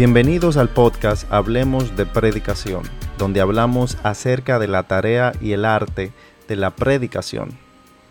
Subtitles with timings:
[0.00, 2.84] Bienvenidos al podcast Hablemos de Predicación,
[3.18, 6.10] donde hablamos acerca de la tarea y el arte
[6.48, 7.50] de la predicación.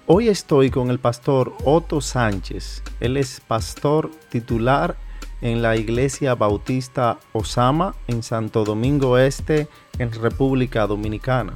[0.05, 2.83] Hoy estoy con el pastor Otto Sánchez.
[2.99, 4.97] Él es pastor titular
[5.41, 9.67] en la Iglesia Bautista Osama en Santo Domingo Este,
[9.97, 11.55] en República Dominicana.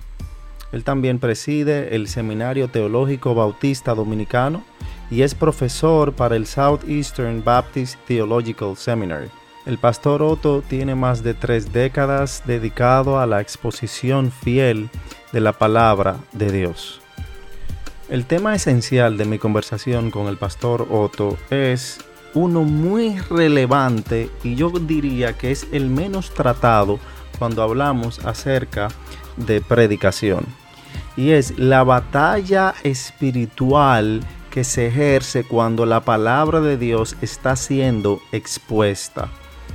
[0.72, 4.64] Él también preside el Seminario Teológico Bautista Dominicano
[5.12, 9.30] y es profesor para el Southeastern Baptist Theological Seminary.
[9.66, 14.90] El pastor Otto tiene más de tres décadas dedicado a la exposición fiel
[15.32, 17.00] de la palabra de Dios.
[18.10, 22.00] El tema esencial de mi conversación con el pastor Otto es
[22.34, 27.00] uno muy relevante y yo diría que es el menos tratado
[27.40, 28.90] cuando hablamos acerca
[29.38, 30.46] de predicación.
[31.16, 34.20] Y es la batalla espiritual
[34.52, 39.30] que se ejerce cuando la palabra de Dios está siendo expuesta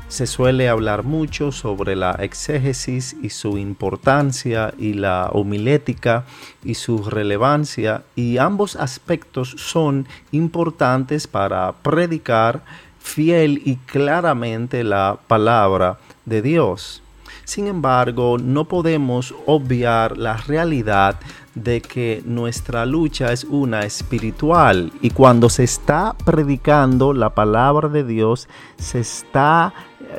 [0.08, 6.24] se suele hablar mucho sobre la exégesis y su importancia y la homilética
[6.64, 12.62] y su relevancia y ambos aspectos son importantes para predicar
[12.98, 17.02] fiel y claramente la palabra de Dios.
[17.48, 21.18] Sin embargo, no podemos obviar la realidad
[21.54, 28.04] de que nuestra lucha es una espiritual y cuando se está predicando la palabra de
[28.04, 29.72] Dios, se está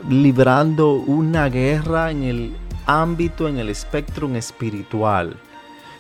[0.10, 2.58] librando una guerra en el
[2.88, 5.38] ámbito, en el espectro espiritual.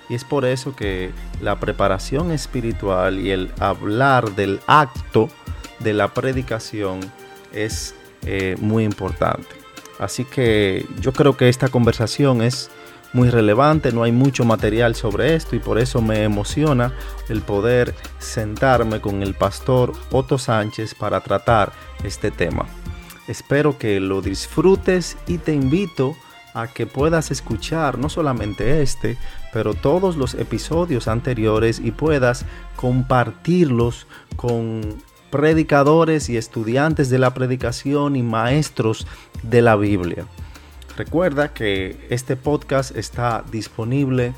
[0.10, 1.12] Y es por eso que
[1.44, 5.30] la preparación espiritual y el hablar del acto
[5.78, 7.02] de la predicación
[7.54, 9.59] es eh, muy importante.
[10.00, 12.72] Así que yo creo que esta conversación es
[13.14, 16.94] muy relevante, no hay mucho material sobre esto y por eso me emociona
[17.28, 21.72] el poder sentarme con el pastor Otto Sánchez para tratar
[22.04, 22.66] este tema.
[23.28, 26.16] Espero que lo disfrutes y te invito
[26.54, 29.18] a que puedas escuchar no solamente este,
[29.54, 32.46] pero todos los episodios anteriores y puedas
[32.76, 34.82] compartirlos con
[35.30, 39.08] predicadores y estudiantes de la predicación y maestros
[39.44, 40.26] de la Biblia.
[40.98, 44.34] Recuerda que este podcast está disponible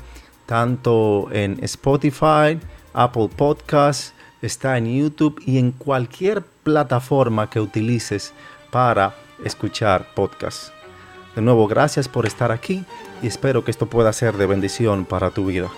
[0.46, 2.58] tanto en Spotify,
[2.92, 8.32] Apple Podcasts, está en YouTube y en cualquier plataforma que utilices
[8.70, 9.14] para
[9.44, 10.72] escuchar podcast.
[11.34, 12.84] De nuevo, gracias por estar aquí
[13.22, 15.70] y espero que esto pueda ser de bendición para tu vida.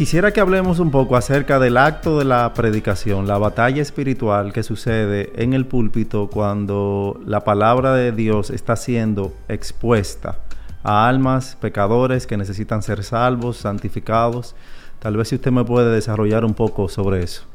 [0.00, 4.62] Quisiera que hablemos un poco acerca del acto de la predicación, la batalla espiritual que
[4.62, 10.38] sucede en el púlpito cuando la palabra de Dios está siendo expuesta
[10.82, 14.56] a almas, pecadores que necesitan ser salvos, santificados.
[15.00, 17.46] Tal vez si usted me puede desarrollar un poco sobre eso.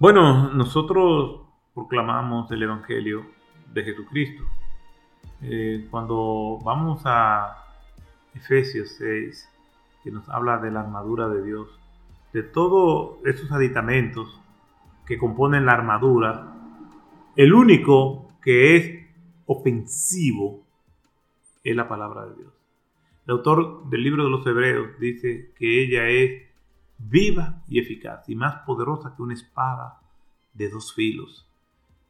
[0.00, 3.26] Bueno, nosotros proclamamos el Evangelio
[3.72, 4.42] de Jesucristo.
[5.40, 7.58] Eh, cuando vamos a
[8.34, 9.51] Efesios 6,
[10.02, 11.68] que nos habla de la armadura de Dios,
[12.32, 14.40] de todos esos aditamentos
[15.06, 16.54] que componen la armadura,
[17.36, 19.06] el único que es
[19.46, 20.66] ofensivo
[21.62, 22.52] es la palabra de Dios.
[23.26, 26.42] El autor del libro de los Hebreos dice que ella es
[26.98, 30.00] viva y eficaz y más poderosa que una espada
[30.54, 31.48] de dos filos.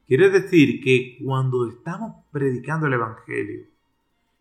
[0.06, 3.66] Quiere decir que cuando estamos predicando el Evangelio,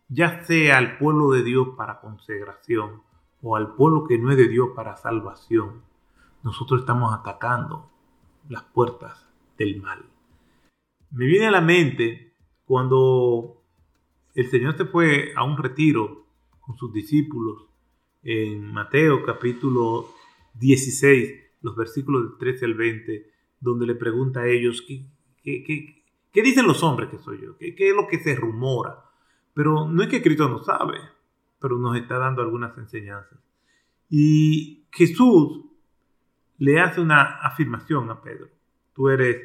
[0.08, 3.02] ya sea al pueblo de Dios para consagración
[3.42, 5.82] o al pueblo que no es de Dios para salvación,
[6.42, 7.90] nosotros estamos atacando
[8.48, 10.04] las puertas del mal.
[11.10, 13.62] Me viene a la mente cuando
[14.34, 16.26] el Señor se fue a un retiro
[16.60, 17.66] con sus discípulos
[18.22, 20.08] en Mateo capítulo
[20.54, 23.26] 16, los versículos del 13 al 20,
[23.60, 25.06] donde le pregunta a ellos, ¿qué,
[25.42, 27.56] qué, dicen los hombres que soy yo?
[27.58, 29.04] ¿Qué, es lo que se rumora?
[29.54, 30.98] Pero no es que Cristo no sabe,
[31.62, 33.38] pero nos está dando algunas enseñanzas.
[34.10, 35.64] Y Jesús
[36.58, 38.50] le hace una afirmación a Pedro.
[38.92, 39.36] Tú eres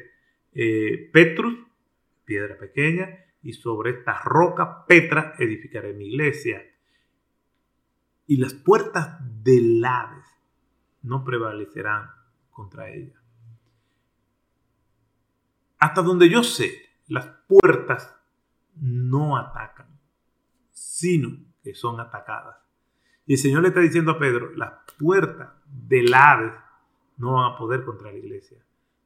[0.52, 1.56] eh, Petrus,
[2.24, 3.08] piedra pequeña,
[3.42, 6.62] y sobre esta roca Petra edificaré mi iglesia.
[8.26, 10.26] Y las puertas del Hades
[11.02, 12.10] no prevalecerán
[12.50, 13.22] contra ella.
[15.78, 16.72] Hasta donde yo sé,
[17.06, 18.14] las puertas
[18.74, 19.98] no atacan,
[20.70, 22.56] sino que son atacadas.
[23.26, 26.54] Y el Señor le está diciendo a Pedro, las puertas del Hades
[27.18, 28.56] no van a poder contra la iglesia.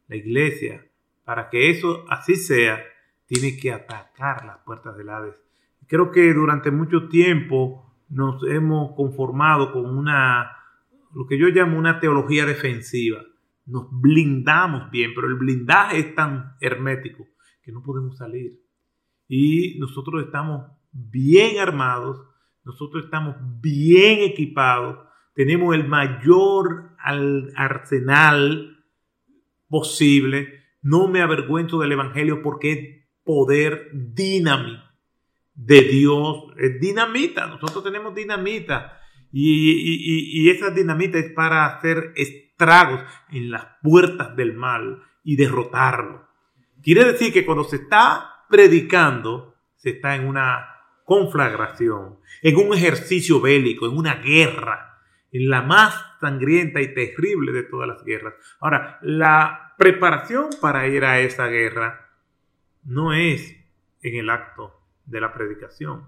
[0.07, 0.87] La iglesia,
[1.25, 2.81] para que eso así sea,
[3.27, 5.35] tiene que atacar las puertas del Hades.
[5.89, 10.57] Creo que durante mucho tiempo nos hemos conformado con una
[11.13, 13.25] lo que yo llamo una teología defensiva.
[13.67, 17.27] Nos blindamos bien, pero el blindaje es tan hermético
[17.65, 18.63] que no podemos salir.
[19.27, 22.21] Y nosotros estamos bien armados,
[22.65, 24.99] nosotros estamos bien equipados,
[25.35, 26.97] tenemos el mayor
[27.57, 28.85] arsenal
[29.69, 30.61] posible.
[30.83, 32.79] No me avergüenzo del Evangelio porque es
[33.25, 34.93] poder dinamita
[35.55, 37.47] de Dios, es dinamita.
[37.47, 39.01] Nosotros tenemos dinamita
[39.31, 43.01] y, y, esa dinamita es para hacer estragos
[43.31, 46.29] en las puertas del mal y derrotarlo.
[46.83, 50.72] Quiere decir que cuando se está predicando, se está en una
[51.13, 54.99] conflagración, en un ejercicio bélico, en una guerra,
[55.31, 58.33] en la más sangrienta y terrible de todas las guerras.
[58.61, 62.09] Ahora, la preparación para ir a esa guerra
[62.85, 63.55] no es
[64.03, 64.73] en el acto
[65.05, 66.07] de la predicación,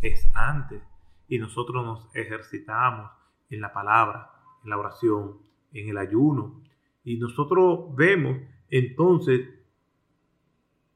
[0.00, 0.82] es antes
[1.28, 3.12] y nosotros nos ejercitamos
[3.50, 4.32] en la palabra,
[4.64, 5.38] en la oración,
[5.72, 6.60] en el ayuno.
[7.04, 8.38] Y nosotros vemos
[8.68, 9.48] entonces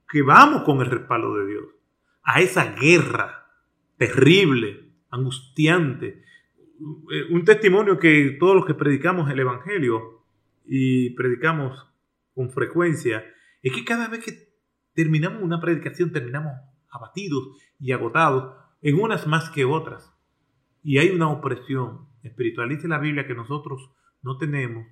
[0.09, 1.78] que vamos con el respaldo de Dios
[2.23, 3.47] a esa guerra
[3.97, 6.23] terrible, angustiante.
[7.31, 10.23] Un testimonio que todos los que predicamos el Evangelio
[10.65, 11.87] y predicamos
[12.35, 13.25] con frecuencia
[13.63, 14.49] es que cada vez que
[14.95, 16.53] terminamos una predicación terminamos
[16.91, 17.49] abatidos
[17.81, 20.13] y agotados en unas más que otras
[20.83, 22.69] y hay una opresión espiritual.
[22.69, 23.91] Dice la Biblia que nosotros
[24.23, 24.87] no tenemos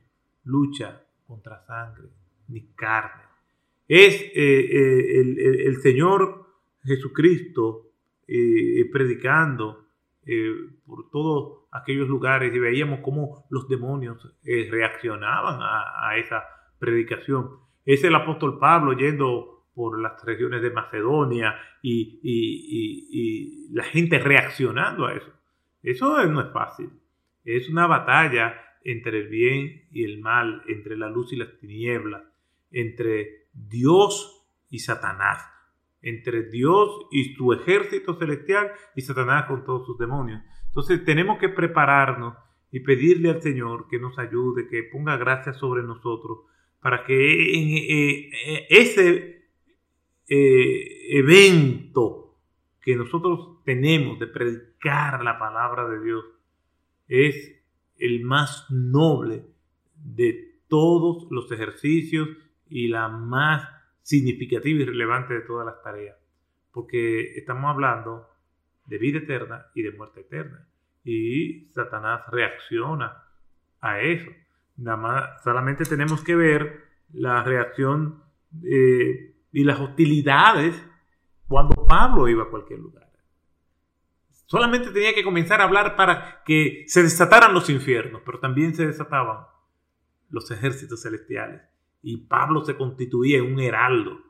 [0.44, 2.08] lucha contra sangre
[2.48, 3.22] ni carne.
[3.88, 6.45] Es eh, eh, el, Señor
[6.86, 7.90] Jesucristo
[8.26, 9.84] eh, predicando
[10.84, 16.42] por todos aquellos lugares y veíamos cómo los demonios reaccionaban a, esa
[16.80, 17.50] predicación.
[17.84, 25.14] Es el apóstol Pablo yendo por las regiones de Macedonia y la gente reaccionando a
[25.14, 25.32] eso.
[25.86, 26.90] Eso no es fácil.
[27.44, 32.24] Es una batalla entre el bien y el mal, entre la luz y las tinieblas,
[32.72, 35.44] entre Dios y Satanás,
[36.06, 40.40] entre Dios y su ejército celestial y Satanás con todos sus demonios.
[40.68, 42.36] Entonces tenemos que prepararnos
[42.70, 46.38] y pedirle al Señor que nos ayude, que ponga gracia sobre nosotros,
[46.80, 49.48] para que eh, eh, ese
[50.28, 52.36] eh, evento
[52.80, 56.24] que nosotros tenemos de predicar la palabra de Dios
[57.08, 57.64] es
[57.98, 59.44] el más noble
[59.96, 62.28] de todos los ejercicios
[62.68, 63.75] y la más
[64.06, 66.16] significativa y relevante de todas las tareas.
[66.70, 68.28] Porque estamos hablando
[68.86, 70.64] de vida eterna y de muerte eterna.
[71.02, 73.24] Y Satanás reacciona
[73.80, 74.30] a eso.
[74.76, 78.22] Nada más, solamente tenemos que ver la reacción
[78.62, 80.80] eh, y las hostilidades
[81.48, 83.10] cuando Pablo iba a cualquier lugar.
[84.44, 88.86] Solamente tenía que comenzar a hablar para que se desataran los infiernos, pero también se
[88.86, 89.46] desataban
[90.30, 91.62] los ejércitos celestiales.
[92.08, 94.20] Y Pablo se constituía en un heraldo.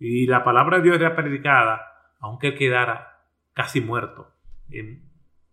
[0.00, 1.80] Y la palabra de Dios era predicada,
[2.18, 3.22] aunque él quedara
[3.52, 4.32] casi muerto
[4.68, 5.08] en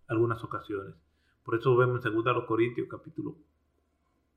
[0.08, 0.96] algunas ocasiones.
[1.44, 3.36] Por eso vemos en 2 Corintios capítulo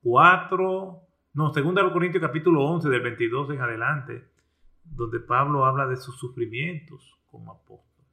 [0.03, 1.01] 4,
[1.33, 4.29] no, 2 Corintios capítulo 11 del 22 en adelante,
[4.85, 8.05] donde Pablo habla de sus sufrimientos como apóstol.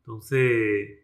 [0.00, 0.98] Entonces,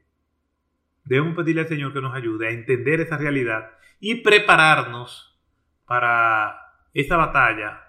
[1.02, 5.40] debemos pedirle al Señor que nos ayude a entender esa realidad y prepararnos
[5.87, 7.80] para esa batalla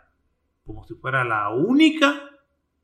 [0.65, 2.29] como si fuera la única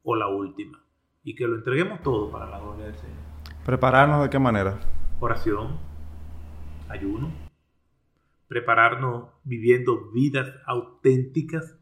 [0.03, 0.83] o la última.
[1.23, 3.17] Y que lo entreguemos todo para la gloria del Señor.
[3.65, 4.79] ¿Prepararnos de qué manera?
[5.19, 5.79] Oración,
[6.89, 7.31] ayuno,
[8.47, 11.77] prepararnos viviendo vidas auténticas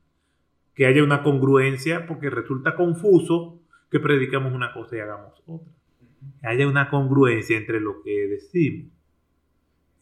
[0.74, 3.62] que haya una congruencia, porque resulta confuso
[3.92, 5.72] que predicamos una cosa y hagamos otra.
[6.42, 8.92] Que haya una congruencia entre lo que decimos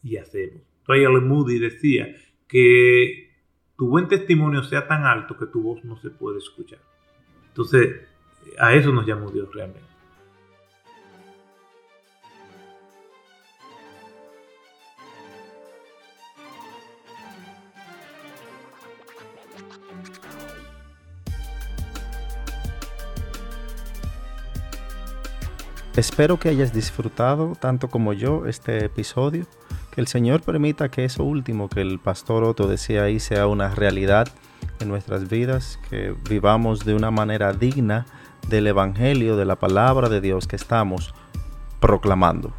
[0.02, 0.62] y hacemos.
[0.86, 2.14] Royal Moody decía
[2.48, 3.31] que
[3.76, 6.80] tu buen testimonio sea tan alto que tu voz no se puede escuchar.
[7.48, 8.08] Entonces,
[8.58, 9.92] a eso nos llamó Dios realmente.
[25.94, 29.44] Espero que hayas disfrutado tanto como yo este episodio.
[29.92, 33.74] Que el Señor permita que eso último que el pastor Otto decía ahí sea una
[33.74, 34.26] realidad
[34.80, 38.06] en nuestras vidas, que vivamos de una manera digna
[38.48, 41.14] del Evangelio, de la palabra de Dios que estamos
[41.78, 42.54] proclamando.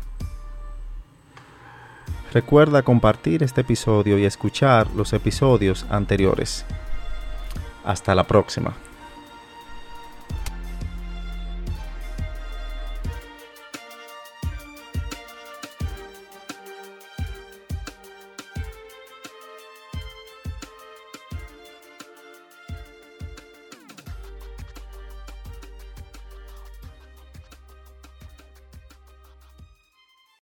[2.32, 6.66] Recuerda compartir este episodio y escuchar los episodios anteriores.
[7.84, 8.74] Hasta la próxima.